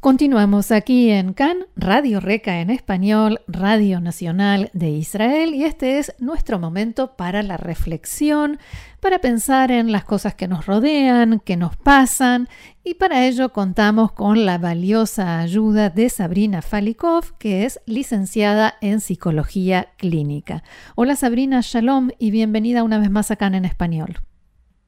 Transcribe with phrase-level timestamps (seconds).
[0.00, 6.14] Continuamos aquí en CAN, Radio Reca en español, Radio Nacional de Israel, y este es
[6.18, 8.58] nuestro momento para la reflexión,
[9.00, 12.48] para pensar en las cosas que nos rodean, que nos pasan,
[12.82, 19.00] y para ello contamos con la valiosa ayuda de Sabrina Falikov, que es licenciada en
[19.00, 20.62] Psicología Clínica.
[20.94, 24.16] Hola Sabrina, shalom y bienvenida una vez más a CAN en español.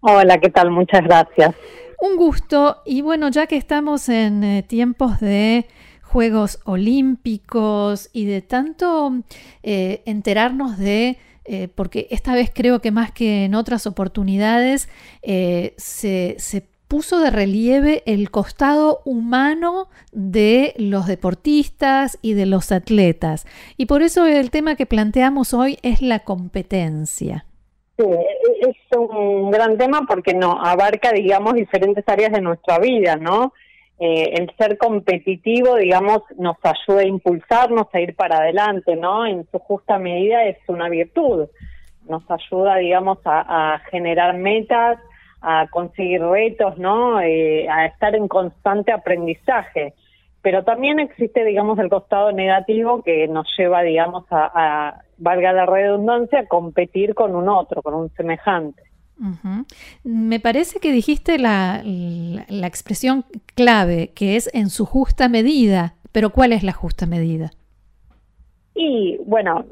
[0.00, 0.70] Hola, ¿qué tal?
[0.70, 1.54] Muchas gracias.
[2.02, 5.68] Un gusto y bueno, ya que estamos en eh, tiempos de
[6.02, 9.22] Juegos Olímpicos y de tanto
[9.62, 14.88] eh, enterarnos de, eh, porque esta vez creo que más que en otras oportunidades,
[15.22, 23.46] se, se puso de relieve el costado humano de los deportistas y de los atletas.
[23.76, 27.46] Y por eso el tema que planteamos hoy es la competencia.
[27.96, 28.04] Sí,
[28.60, 33.52] es un gran tema porque no abarca, digamos, diferentes áreas de nuestra vida, ¿no?
[33.98, 39.26] Eh, el ser competitivo, digamos, nos ayuda a impulsarnos a ir para adelante, ¿no?
[39.26, 41.48] En su justa medida es una virtud.
[42.08, 44.98] Nos ayuda, digamos, a, generar metas,
[45.40, 47.20] a conseguir retos, ¿no?
[47.20, 49.94] Eh, a estar en constante aprendizaje
[50.42, 56.40] pero también existe, digamos, el costado negativo que nos lleva, digamos, a, valga la redundancia,
[56.40, 58.82] a competir con un otro, con un semejante.
[60.02, 66.30] Me parece que dijiste la, la, expresión clave, que es en su justa medida, pero
[66.30, 67.52] ¿cuál es la justa medida?
[68.74, 69.64] Y bueno,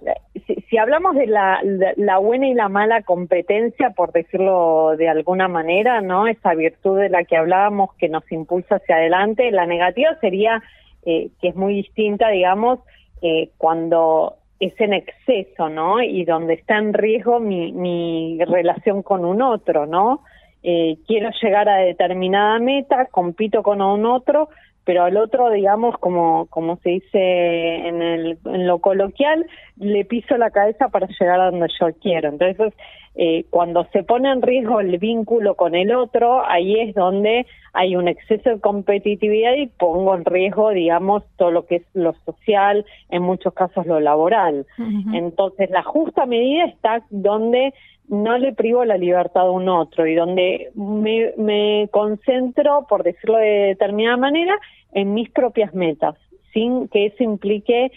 [0.47, 1.61] si, hablamos de la,
[1.97, 6.27] la, buena y la mala competencia, por decirlo de alguna manera, ¿no?
[6.27, 10.63] Esa virtud de la que hablábamos que nos impulsa hacia adelante, la negativa sería
[11.05, 12.79] eh, que es muy distinta, digamos,
[13.23, 16.03] eh, cuando es en exceso, ¿no?
[16.03, 20.21] Y donde está en riesgo mi, mi relación con un otro, ¿no?
[20.63, 24.51] Eh, quiero llegar a determinada meta, compito con un otro,
[24.85, 29.47] pero al otro, digamos, como, como se dice en, el, en lo coloquial,
[29.77, 32.31] le piso la cabeza para llegar a donde yo quiero.
[32.31, 32.73] Entonces,
[33.17, 37.97] eh, cuando se pone en riesgo el vínculo con el otro, ahí es donde hay
[37.97, 42.85] un exceso de competitividad y pongo en riesgo, digamos, todo lo que es lo social,
[43.11, 44.67] en muchos casos lo laboral.
[45.13, 47.75] Entonces, la justa medida está donde
[48.11, 53.69] no le privo la libertad a un otro y donde me, concentro, por decirlo de
[53.69, 54.59] determinada manera,
[54.93, 56.17] en mis propias metas,
[56.53, 57.93] sin que eso implique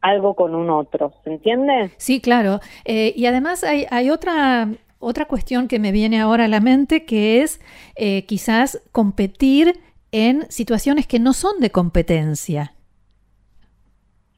[0.00, 1.92] algo con un otro, ¿se entiende?
[1.96, 2.58] Sí, claro.
[2.84, 7.04] Eh, y además hay, hay otra, otra cuestión que me viene ahora a la mente,
[7.04, 7.60] que es
[7.94, 9.78] eh, quizás competir
[10.10, 12.73] en situaciones que no son de competencia.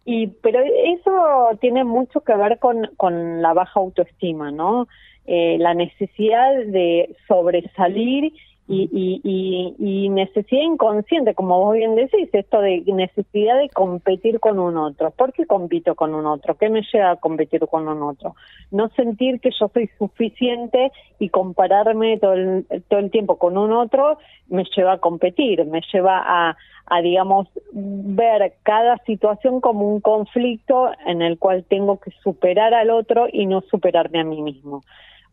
[0.09, 4.87] Y, pero eso tiene mucho que ver con, con la baja autoestima, ¿no?
[5.27, 8.33] Eh, la necesidad de sobresalir
[8.69, 14.59] y, y, y, necesidad inconsciente, como vos bien decís, esto de necesidad de competir con
[14.59, 15.13] un otro.
[15.13, 16.57] ¿Por qué compito con un otro?
[16.57, 18.35] ¿Qué me lleva a competir con un otro?
[18.73, 20.91] No sentir que yo soy suficiente
[21.21, 24.19] y compararme todo el, todo el tiempo con un otro
[24.49, 26.57] me lleva a competir, me lleva a,
[26.87, 32.91] a, digamos, ver cada situación como un conflicto en el cual tengo que superar al
[32.91, 34.83] otro y no superarme a mí mismo.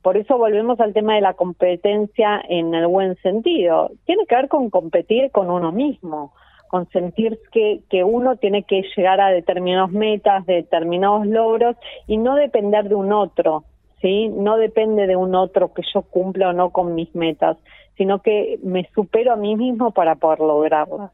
[0.03, 3.89] Por eso volvemos al tema de la competencia en el buen sentido.
[4.05, 6.33] Tiene que ver con competir con uno mismo,
[6.67, 12.89] con sentir que, uno tiene que llegar a determinadas metas, determinados logros y no depender
[12.89, 13.63] de un otro,
[14.01, 14.27] ¿sí?
[14.27, 17.55] No depende de un otro que yo cumpla o no con mis metas,
[17.95, 21.11] sino que me supero a mí mismo para poder lograrlas.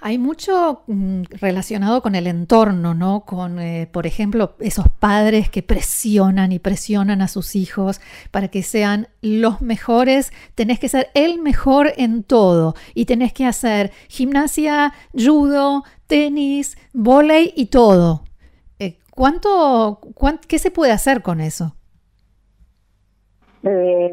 [0.00, 3.24] Hay mucho mm, relacionado con el entorno, ¿no?
[3.24, 8.62] Con, eh, por ejemplo, esos padres que presionan y presionan a sus hijos para que
[8.62, 10.32] sean los mejores.
[10.54, 17.52] Tenés que ser el mejor en todo y tenés que hacer gimnasia, judo, tenis, volei
[17.56, 18.24] y todo.
[18.78, 20.00] Eh, ¿cuánto,
[20.46, 21.76] ¿Qué se puede hacer con eso?
[23.64, 24.10] Eh,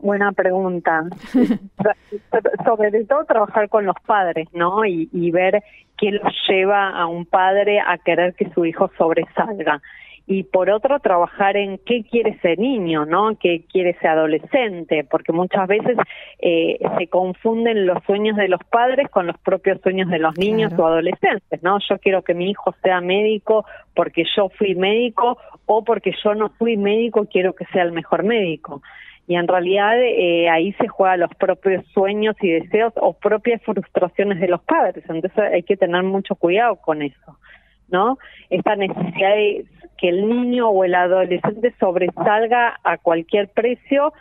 [0.00, 1.04] buena pregunta.
[2.64, 4.84] Sobre todo trabajar con los padres, ¿no?
[4.84, 5.62] Y, y ver
[5.98, 9.82] qué los lleva a un padre a querer que su hijo sobresalga
[10.28, 13.38] y por otro trabajar en qué quiere ese niño, ¿no?
[13.38, 15.04] ¿Qué quiere ese adolescente?
[15.08, 15.96] Porque muchas veces
[16.40, 20.72] eh, se confunden los sueños de los padres con los propios sueños de los niños
[20.76, 21.78] o adolescentes, ¿no?
[21.88, 23.64] Yo quiero que mi hijo sea médico
[23.94, 28.24] porque yo fui médico o porque yo no fui médico quiero que sea el mejor
[28.24, 28.82] médico
[29.28, 34.40] y en realidad eh, ahí se juegan los propios sueños y deseos o propias frustraciones
[34.40, 37.38] de los padres, entonces hay que tener mucho cuidado con eso.
[37.88, 38.18] ¿no?
[38.50, 39.64] Esta necesidad de
[39.98, 44.12] que el niño o el adolescente sobresalga a cualquier precio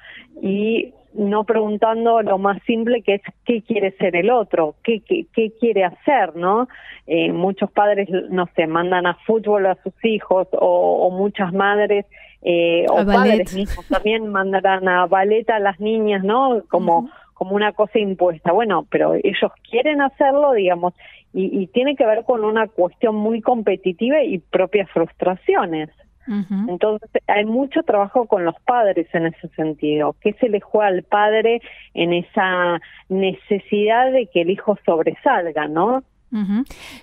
[0.42, 5.26] y no preguntando lo más simple que es qué quiere ser el otro, qué, qué,
[5.34, 6.68] qué quiere hacer, ¿no?
[7.08, 12.06] Eh, muchos padres, no sé, mandan a fútbol a sus hijos o, muchas madres
[12.42, 16.62] eh, o padres mismos también mandarán a ballet a las niñas, ¿no?
[16.68, 18.52] Como, como una cosa impuesta.
[18.52, 20.96] Bueno, pero ellos quieren hacerlo, digamos,
[21.34, 25.92] y, y tiene que ver con una cuestión muy competitiva y propias frustraciones.
[26.68, 30.16] Entonces hay mucho trabajo con los padres en ese sentido.
[30.22, 31.62] ¿Qué se le juega al padre
[31.94, 36.04] en esa necesidad de que el hijo sobresalga, no?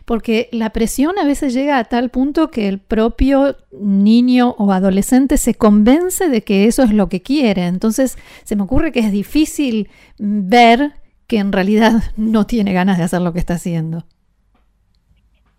[0.05, 5.39] Porque la presión a veces llega a tal punto que el propio niño o adolescente
[5.39, 7.67] se convence de que eso es lo que quiere.
[7.67, 9.89] Entonces se me ocurre que es difícil
[10.19, 10.93] ver
[11.27, 14.05] que en realidad no tiene ganas de hacer lo que está haciendo.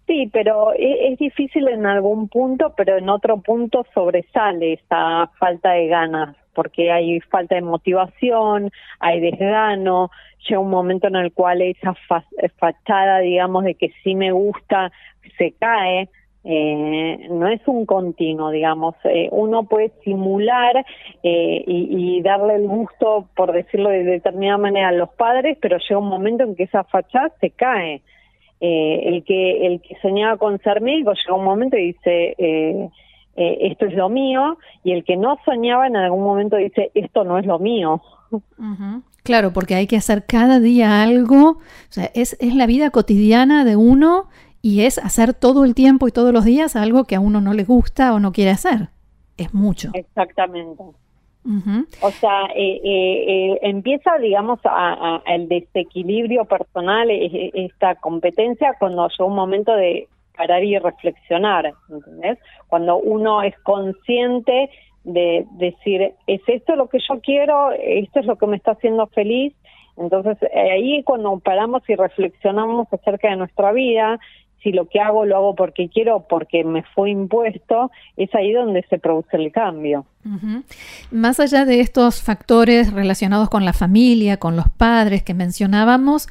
[0.06, 5.72] Sí, pero e, es, difícil en algún punto, pero en otro punto sobresale esa falta
[5.72, 10.12] de ganas, porque hay falta de motivación, hay desgano,
[10.48, 11.94] llega un momento en el cual esa
[12.58, 14.92] fachada, digamos, de que sí me gusta,
[15.38, 16.10] se cae.
[16.46, 20.86] Eh, no es un continuo, digamos, eh, uno puede simular
[21.24, 25.98] eh, y, darle el gusto, por decirlo de determinada manera, a los padres, pero llega
[25.98, 28.02] un momento en que esa fachada se cae.
[28.60, 32.36] Eh, el que el que soñaba con ser médico llega un momento y dice
[33.36, 37.24] eh, esto es lo mío y el que no soñaba en algún momento dice esto
[37.24, 38.02] no es lo mío.
[39.24, 43.64] Claro porque hay que hacer cada día algo o sea es, es la vida cotidiana
[43.64, 44.28] de uno
[44.62, 47.54] y es hacer todo el tiempo y todos los días algo que a uno no
[47.54, 48.90] le gusta o no quiere hacer.
[49.38, 49.90] Es mucho.
[49.94, 50.84] Exactamente.
[52.02, 59.26] O sea, eh, eh, eh, empieza, digamos, a, el desequilibrio personal, esta competencia, cuando llega
[59.26, 62.38] un momento de parar y reflexionar, ¿entendés?
[62.68, 64.70] Cuando uno es consciente
[65.04, 67.72] de decir, ¿es esto lo que yo quiero?
[67.72, 69.54] ¿Esto es lo que me está haciendo feliz?
[69.98, 74.20] Entonces, ahí cuando paramos y reflexionamos acerca de nuestra vida,
[74.64, 78.84] si lo que hago lo hago porque quiero, porque me fue impuesto, es ahí donde
[78.90, 80.06] se produce el cambio.
[81.12, 86.28] Más allá de estos factores relacionados con la familia, con los padres que mencionábamos,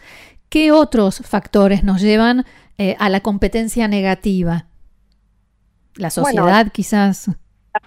[0.48, 2.44] ¿qué otros factores nos llevan
[2.90, 4.66] eh, a la competencia negativa?
[5.96, 7.28] La sociedad quizás.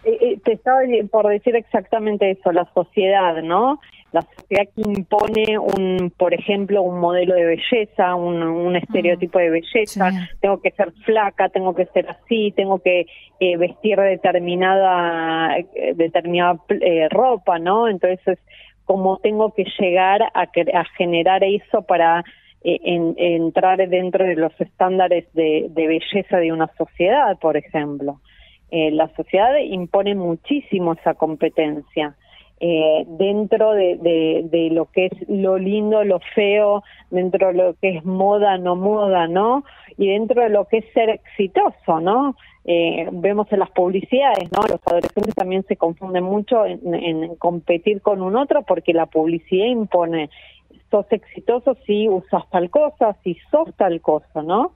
[0.04, 0.80] Eh, eh, te estaba
[1.12, 3.80] por decir exactamente eso, la sociedad, ¿no?
[4.16, 8.76] la sociedad que impone un, por ejemplo, un modelo de belleza, un, mm.
[8.78, 10.10] estereotipo de belleza,
[10.40, 13.08] tengo que ser flaca, tengo que ser así, tengo que
[13.42, 15.58] eh, vestir determinada
[15.96, 17.90] determinada eh, ropa, ¿no?
[17.90, 18.40] Entonces,
[18.86, 22.24] como tengo que llegar a, a generar eso para
[22.66, 28.20] entrar dentro de los estándares de, de belleza de una sociedad, por ejemplo.
[28.72, 32.16] la sociedad impone muchísimo esa competencia
[32.62, 33.98] eh, dentro de,
[34.50, 38.78] de, lo que es lo lindo, lo feo, dentro de lo que es moda, no
[38.78, 39.66] moda, ¿no?
[39.98, 42.36] Y dentro de lo que es ser exitoso, ¿no?
[42.64, 44.62] Eh, vemos en las publicidades, ¿no?
[44.70, 50.30] Los adolescentes también se confunden mucho en, competir con un otro porque la publicidad impone,
[50.96, 54.76] sos exitoso si usas tal cosa, si sos tal cosa, ¿no?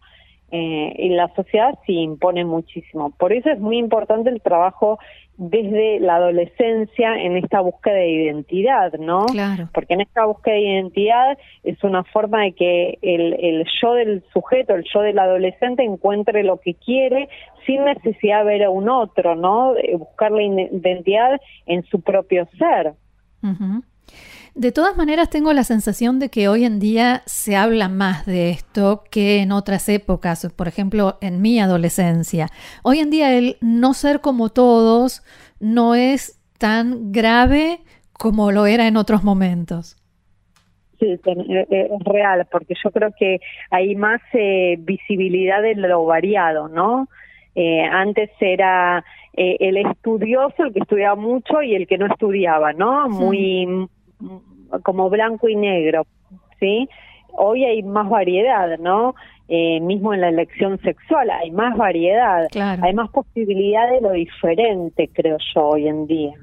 [0.51, 3.11] Eh, y la sociedad sí impone muchísimo.
[3.11, 4.99] Por eso es muy importante el trabajo
[5.37, 9.27] desde la adolescencia en esta búsqueda de identidad, ¿no?
[9.27, 9.69] Claro.
[9.73, 14.23] Porque en esta búsqueda de identidad es una forma de que el, el yo del
[14.33, 17.29] sujeto, el yo del adolescente encuentre lo que quiere
[17.65, 19.75] sin necesidad de ver a un otro, ¿no?
[19.97, 22.95] buscar la identidad en su propio ser.
[24.55, 28.49] De todas maneras, tengo la sensación de que hoy en día se habla más de
[28.49, 32.47] esto que en otras épocas, por ejemplo, en mi adolescencia.
[32.83, 35.23] Hoy en día el no ser como todos
[35.59, 37.79] no es tan grave
[38.13, 39.95] como lo era en otros momentos.
[40.99, 43.39] Sí, eh, eh, es real, porque yo creo que
[43.71, 47.07] hay más eh, visibilidad de lo variado, ¿no?
[47.91, 49.03] antes era
[49.33, 53.09] el estudioso el que estudiaba mucho y el que no estudiaba, ¿no?
[53.09, 53.89] Muy
[54.83, 56.05] como blanco y negro,
[56.59, 56.89] ¿sí?
[57.33, 59.15] Hoy hay más variedad, ¿no?
[59.51, 65.09] Eh, mismo en la elección sexual hay más variedad, hay más posibilidad de lo diferente,
[65.11, 66.33] creo yo, hoy en día.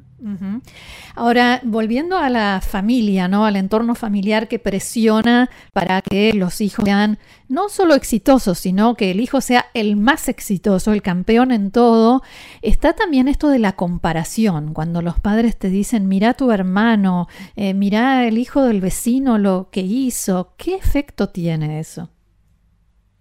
[1.14, 3.44] Ahora, volviendo a la familia, ¿no?
[3.44, 9.12] Al entorno familiar que presiona para que los hijos sean no solo exitosos, sino que
[9.12, 12.22] el hijo sea el más exitoso, el campeón en todo,
[12.62, 17.72] está también esto de la comparación, cuando los padres te dicen, mira tu hermano, eh,
[17.72, 22.10] mira el hijo del vecino lo que hizo, ¿qué efecto tiene eso?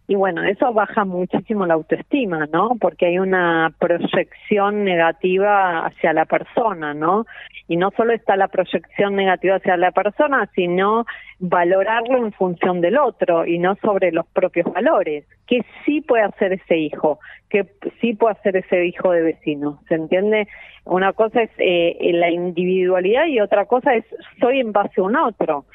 [0.07, 2.75] Y bueno, eso baja muchísimo la autoestima, ¿no?
[2.79, 7.25] Porque hay una proyección negativa hacia la persona, ¿no?
[7.67, 11.05] Y no solo está la proyección negativa hacia la persona, sino
[11.39, 15.25] valorarlo en función del otro y no sobre los propios valores.
[15.47, 17.19] ¿Qué sí puede hacer ese hijo?
[17.49, 17.65] ¿Qué
[17.99, 19.79] sí puede hacer ese hijo de vecino?
[19.87, 20.47] ¿Se entiende?
[20.83, 24.05] Una cosa es eh, la individualidad y otra cosa es
[24.39, 25.65] soy en base a un otro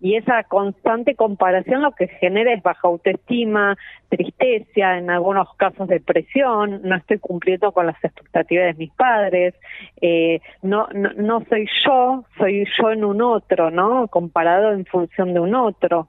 [0.00, 3.76] y esa constante comparación lo que genera es baja autoestima,
[4.08, 9.54] tristeza, en algunos casos depresión, no estoy cumpliendo con las expectativas de mis padres,
[10.00, 14.08] eh, no, no, soy yo, soy yo en un otro, ¿no?
[14.08, 16.08] Comparado en función de un otro.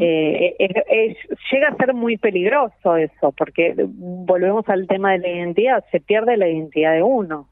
[0.00, 1.16] Eh,
[1.50, 6.36] llega a ser muy peligroso eso, porque volvemos al tema de la identidad, se pierde
[6.36, 7.48] la identidad de uno.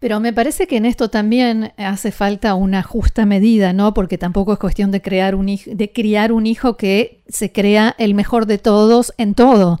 [0.00, 3.92] Pero me parece que en esto también hace falta una justa medida, ¿no?
[3.92, 8.14] Porque tampoco es cuestión de crear un de criar un hijo que se crea el
[8.14, 9.78] mejor de todos en todo,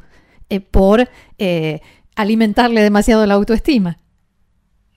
[0.50, 1.08] eh, por
[1.38, 1.80] eh,
[2.16, 3.96] alimentarle demasiado la autoestima.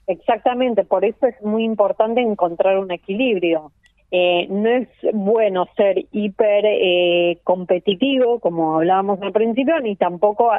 [0.07, 3.71] Exactamente, por eso es muy importante encontrar un equilibrio.
[4.15, 10.51] Eh, no es bueno ser hiper eh, competitivo, como hablábamos al principio, ni tampoco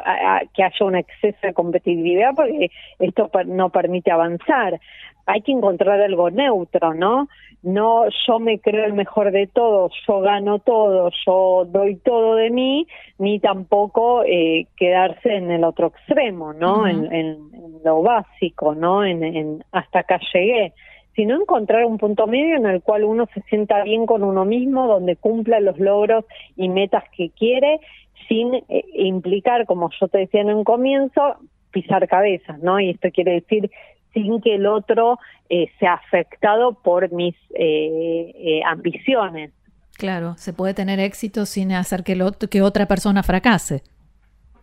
[0.52, 4.80] que haya un exceso de competitividad, porque esto no permite avanzar.
[5.26, 7.28] Hay que encontrar algo neutro, ¿no?
[7.62, 12.50] No yo me creo el mejor de todos, yo gano todo, yo doy todo de
[12.50, 12.88] mí,
[13.20, 16.88] ni tampoco eh, quedarse en el otro extremo, ¿no?
[16.88, 17.38] en,
[17.84, 19.04] lo básico, ¿no?
[19.04, 20.72] En, hasta acá llegué
[21.14, 24.86] sino encontrar un punto medio en el cual uno se sienta bien con uno mismo,
[24.86, 26.24] donde cumpla los logros
[26.56, 27.80] y metas que quiere,
[28.28, 31.36] sin eh, implicar, como yo te decía en un comienzo,
[31.70, 32.80] pisar cabezas, ¿no?
[32.80, 33.70] Y esto quiere decir
[34.12, 35.18] sin que el otro
[35.48, 39.52] eh, sea afectado por mis eh, ambiciones.
[39.96, 42.16] Claro, se puede tener éxito sin hacer que,
[42.50, 43.82] que otra persona fracase.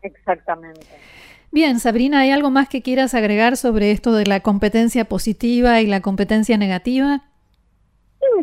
[0.02, 0.88] Exactamente.
[1.54, 5.88] Bien, Sabrina, ¿hay algo más que quieras agregar sobre esto de la competencia positiva y
[5.88, 7.24] la competencia negativa?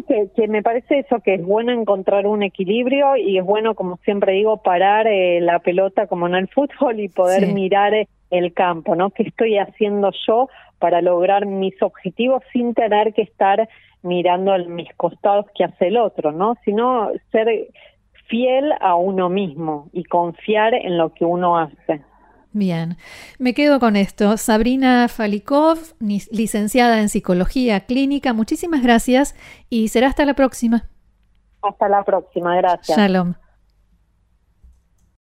[0.06, 4.32] Que, me parece eso, que es bueno encontrar un equilibrio y es bueno, como siempre
[4.32, 8.94] digo, parar eh, la pelota como en el fútbol y poder mirar eh, el campo,
[8.94, 9.10] ¿no?
[9.10, 10.48] ¿Qué estoy haciendo yo
[10.78, 13.68] para lograr mis objetivos sin tener que estar
[14.02, 16.56] mirando a mis costados que hace el otro, ¿no?
[16.64, 17.68] Sino ser
[18.26, 22.02] fiel a uno mismo y confiar en lo que uno hace.
[22.52, 22.96] Bien,
[23.38, 24.36] me quedo con esto.
[24.36, 29.34] Sabrina Falikov, licenciada en Psicología Clínica, muchísimas gracias
[29.68, 30.88] y será hasta la próxima.
[31.62, 32.96] Hasta la próxima, gracias.
[32.96, 33.34] Shalom.